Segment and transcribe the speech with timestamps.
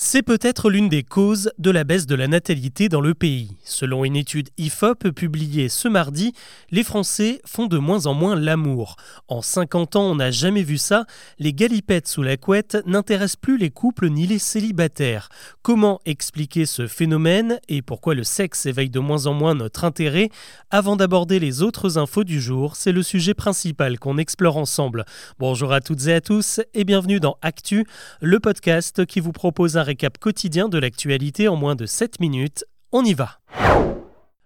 [0.00, 3.56] C'est peut-être l'une des causes de la baisse de la natalité dans le pays.
[3.64, 6.34] Selon une étude IFOP publiée ce mardi,
[6.70, 8.94] les Français font de moins en moins l'amour.
[9.26, 11.04] En 50 ans, on n'a jamais vu ça.
[11.40, 15.30] Les galipettes sous la couette n'intéressent plus les couples ni les célibataires.
[15.62, 20.30] Comment expliquer ce phénomène et pourquoi le sexe éveille de moins en moins notre intérêt?
[20.70, 25.04] Avant d'aborder les autres infos du jour, c'est le sujet principal qu'on explore ensemble.
[25.40, 27.84] Bonjour à toutes et à tous et bienvenue dans Actu,
[28.20, 32.64] le podcast qui vous propose un récap quotidien de l'actualité en moins de 7 minutes.
[32.92, 33.40] On y va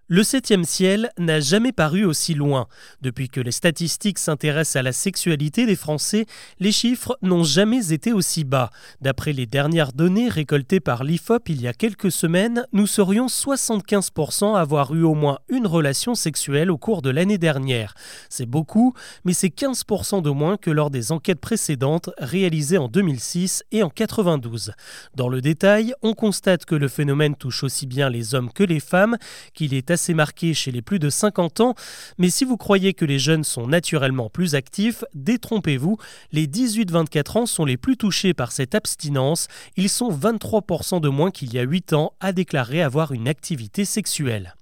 [0.09, 2.67] le septième ciel n'a jamais paru aussi loin.
[3.01, 6.25] Depuis que les statistiques s'intéressent à la sexualité des Français,
[6.59, 8.69] les chiffres n'ont jamais été aussi bas.
[8.99, 14.55] D'après les dernières données récoltées par l'IFOP il y a quelques semaines, nous serions 75%
[14.55, 17.93] à avoir eu au moins une relation sexuelle au cours de l'année dernière.
[18.29, 23.63] C'est beaucoup, mais c'est 15% de moins que lors des enquêtes précédentes réalisées en 2006
[23.71, 24.73] et en 92.
[25.15, 28.81] Dans le détail, on constate que le phénomène touche aussi bien les hommes que les
[28.81, 29.17] femmes,
[29.53, 31.75] qu'il est assez marqué chez les plus de 50 ans,
[32.17, 35.97] mais si vous croyez que les jeunes sont naturellement plus actifs, détrompez-vous,
[36.31, 41.31] les 18-24 ans sont les plus touchés par cette abstinence, ils sont 23% de moins
[41.31, 44.55] qu'il y a 8 ans à déclarer avoir une activité sexuelle.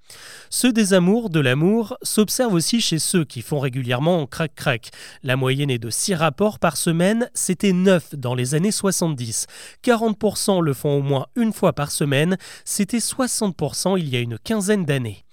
[0.49, 4.91] Ce désamour de l'amour s'observe aussi chez ceux qui font régulièrement crac-crac.
[5.23, 9.47] La moyenne est de 6 rapports par semaine, c'était 9 dans les années 70.
[9.83, 14.37] 40% le font au moins une fois par semaine, c'était 60% il y a une
[14.37, 15.23] quinzaine d'années.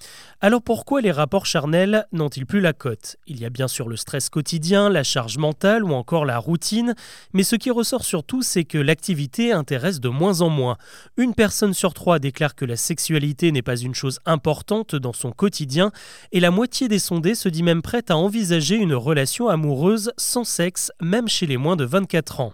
[0.41, 3.17] Alors pourquoi les rapports charnels n'ont-ils plus la cote?
[3.27, 6.94] Il y a bien sûr le stress quotidien, la charge mentale ou encore la routine,
[7.33, 10.77] mais ce qui ressort surtout c'est que l'activité intéresse de moins en moins.
[11.16, 15.33] Une personne sur trois déclare que la sexualité n'est pas une chose importante dans son
[15.33, 15.91] quotidien
[16.31, 20.44] et la moitié des sondés se dit même prête à envisager une relation amoureuse sans
[20.44, 22.53] sexe même chez les moins de 24 ans.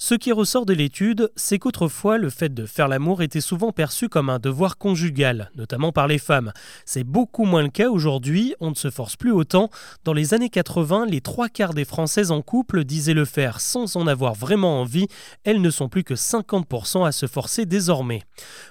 [0.00, 4.08] Ce qui ressort de l'étude, c'est qu'autrefois, le fait de faire l'amour était souvent perçu
[4.08, 6.52] comme un devoir conjugal, notamment par les femmes.
[6.84, 9.70] C'est beaucoup moins le cas aujourd'hui, on ne se force plus autant.
[10.04, 13.96] Dans les années 80, les trois quarts des Françaises en couple disaient le faire sans
[13.96, 15.08] en avoir vraiment envie.
[15.42, 18.22] Elles ne sont plus que 50% à se forcer désormais.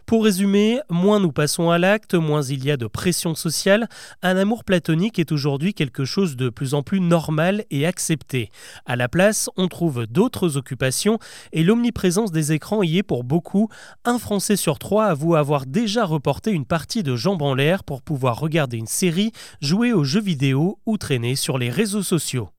[0.06, 3.90] Pour résumer, moins nous passons à l'acte, moins il y a de pression sociale.
[4.22, 8.50] Un amour platonique est aujourd'hui quelque chose de plus en plus normal et accepté.
[8.86, 11.17] À la place, on trouve d'autres occupations
[11.54, 13.70] et l'omniprésence des écrans y est pour beaucoup.
[14.06, 18.02] Un Français sur trois avoue avoir déjà reporté une partie de jambes en l'air pour
[18.02, 22.50] pouvoir regarder une série, jouer aux jeux vidéo ou traîner sur les réseaux sociaux.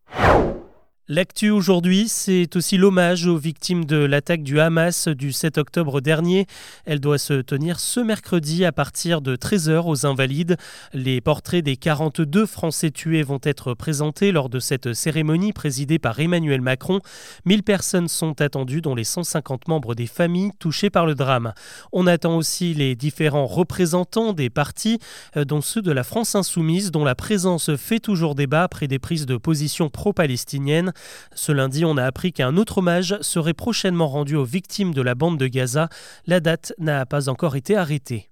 [1.11, 6.47] L'actu aujourd'hui, c'est aussi l'hommage aux victimes de l'attaque du Hamas du 7 octobre dernier.
[6.85, 10.59] Elle doit se tenir ce mercredi à partir de 13h aux Invalides.
[10.93, 16.21] Les portraits des 42 Français tués vont être présentés lors de cette cérémonie présidée par
[16.21, 17.01] Emmanuel Macron.
[17.47, 21.55] 1000 personnes sont attendues, dont les 150 membres des familles touchées par le drame.
[21.91, 24.99] On attend aussi les différents représentants des partis,
[25.39, 28.99] euh, dont ceux de la France insoumise, dont la présence fait toujours débat après des
[28.99, 30.93] prises de position pro-palestiniennes.
[31.35, 35.15] Ce lundi, on a appris qu'un autre hommage serait prochainement rendu aux victimes de la
[35.15, 35.89] bande de Gaza.
[36.27, 38.31] La date n'a pas encore été arrêtée.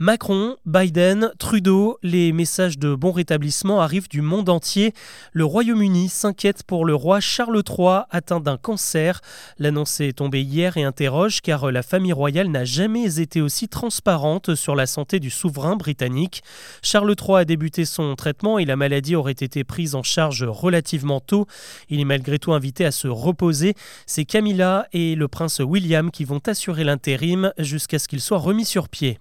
[0.00, 4.94] Macron, Biden, Trudeau, les messages de bon rétablissement arrivent du monde entier.
[5.32, 9.20] Le Royaume-Uni s'inquiète pour le roi Charles III atteint d'un cancer.
[9.58, 14.54] L'annonce est tombée hier et interroge car la famille royale n'a jamais été aussi transparente
[14.54, 16.44] sur la santé du souverain britannique.
[16.80, 21.18] Charles III a débuté son traitement et la maladie aurait été prise en charge relativement
[21.18, 21.48] tôt.
[21.88, 23.74] Il est malgré tout invité à se reposer.
[24.06, 28.64] C'est Camilla et le prince William qui vont assurer l'intérim jusqu'à ce qu'il soit remis
[28.64, 29.18] sur pied.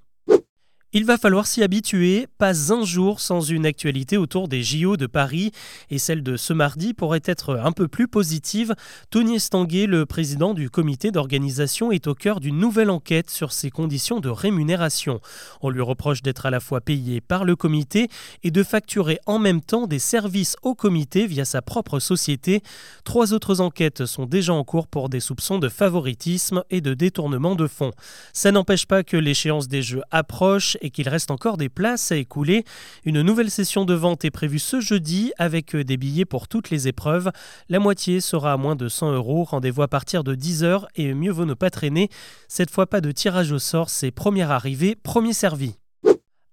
[0.93, 5.05] Il va falloir s'y habituer, pas un jour sans une actualité autour des JO de
[5.05, 5.51] Paris,
[5.89, 8.73] et celle de ce mardi pourrait être un peu plus positive.
[9.09, 13.69] Tony Estanguet, le président du comité d'organisation, est au cœur d'une nouvelle enquête sur ses
[13.69, 15.19] conditions de rémunération.
[15.59, 18.07] On lui reproche d'être à la fois payé par le comité
[18.43, 22.63] et de facturer en même temps des services au comité via sa propre société.
[23.03, 27.55] Trois autres enquêtes sont déjà en cours pour des soupçons de favoritisme et de détournement
[27.55, 27.91] de fonds.
[28.31, 32.15] Ça n'empêche pas que l'échéance des Jeux approche et qu'il reste encore des places à
[32.15, 32.63] écouler.
[33.05, 36.69] Une nouvelle session de vente est prévue ce jeudi avec euh, des billets pour toutes
[36.69, 37.31] les épreuves.
[37.69, 39.43] La moitié sera à moins de 100 euros.
[39.43, 42.09] Rendez-vous à partir de 10h et mieux vaut ne pas traîner.
[42.47, 45.75] Cette fois, pas de tirage au sort, c'est première arrivée, premier servi.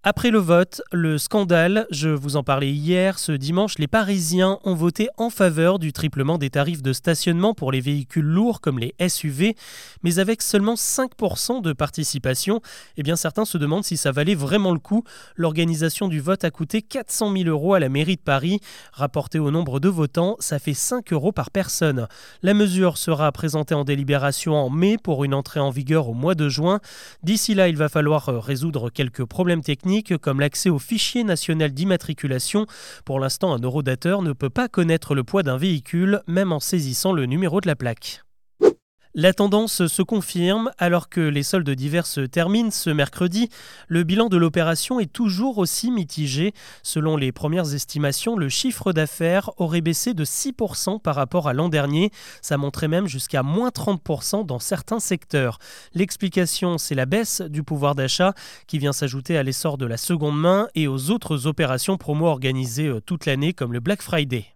[0.06, 4.74] Après le vote, le scandale, je vous en parlais hier, ce dimanche, les Parisiens ont
[4.74, 8.94] voté en faveur du triplement des tarifs de stationnement pour les véhicules lourds comme les
[9.08, 9.56] SUV,
[10.02, 12.60] mais avec seulement 5% de participation,
[12.98, 15.04] eh bien certains se demandent si ça valait vraiment le coup.
[15.36, 18.60] L'organisation du vote a coûté 400 000 euros à la mairie de Paris.
[18.92, 22.08] Rapporté au nombre de votants, ça fait 5 euros par personne.
[22.42, 26.34] La mesure sera présentée en délibération en mai pour une entrée en vigueur au mois
[26.34, 26.80] de juin.
[27.22, 32.66] D'ici là, il va falloir résoudre quelques problèmes techniques comme l'accès au fichier national d'immatriculation.
[33.04, 37.12] Pour l'instant, un eurodateur ne peut pas connaître le poids d'un véhicule, même en saisissant
[37.12, 38.23] le numéro de la plaque.
[39.16, 43.48] La tendance se confirme alors que les soldes d'hiver se terminent ce mercredi.
[43.86, 46.52] Le bilan de l'opération est toujours aussi mitigé.
[46.82, 51.68] Selon les premières estimations, le chiffre d'affaires aurait baissé de 6% par rapport à l'an
[51.68, 52.10] dernier.
[52.42, 55.60] Ça montrait même jusqu'à moins 30% dans certains secteurs.
[55.94, 58.34] L'explication, c'est la baisse du pouvoir d'achat
[58.66, 62.88] qui vient s'ajouter à l'essor de la seconde main et aux autres opérations promo organisées
[62.88, 64.46] euh, toute l'année comme le Black Friday.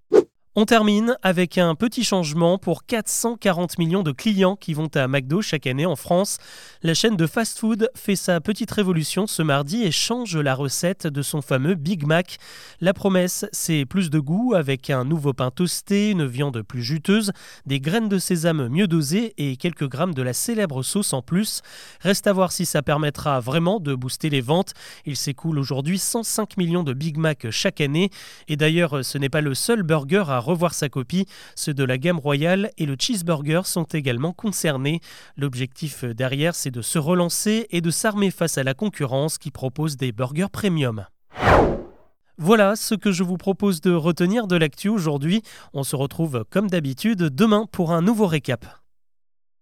[0.61, 5.41] On termine avec un petit changement pour 440 millions de clients qui vont à McDo
[5.41, 6.39] chaque année en France.
[6.83, 11.23] La chaîne de fast-food fait sa petite révolution ce mardi et change la recette de
[11.23, 12.39] son fameux Big Mac.
[12.81, 17.31] La promesse, c'est plus de goût avec un nouveau pain toasté, une viande plus juteuse,
[17.65, 21.63] des graines de sésame mieux dosées et quelques grammes de la célèbre sauce en plus.
[22.01, 24.75] Reste à voir si ça permettra vraiment de booster les ventes.
[25.07, 28.11] Il s'écoule aujourd'hui 105 millions de Big Mac chaque année.
[28.49, 31.27] Et d'ailleurs, ce n'est pas le seul burger à revoir sa copie.
[31.55, 35.01] Ceux de la gamme royale et le cheeseburger sont également concernés.
[35.37, 39.97] L'objectif derrière, c'est de se relancer et de s'armer face à la concurrence qui propose
[39.97, 41.07] des burgers premium.
[42.41, 45.43] Voilà ce que je vous propose de retenir de l'actu aujourd'hui.
[45.75, 48.65] On se retrouve comme d'habitude demain pour un nouveau récap.